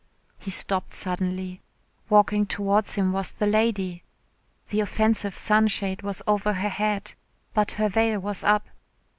He 0.39 0.49
stopped 0.49 0.95
suddenly. 0.95 1.61
Walking 2.09 2.47
towards 2.47 2.95
him 2.95 3.11
was 3.11 3.31
the 3.31 3.45
lady. 3.45 4.01
The 4.69 4.79
offensive 4.79 5.35
sunshade 5.35 6.01
was 6.01 6.23
over 6.25 6.53
her 6.53 6.69
head, 6.69 7.13
but 7.53 7.73
her 7.73 7.87
veil 7.87 8.19
was 8.19 8.43
up. 8.43 8.65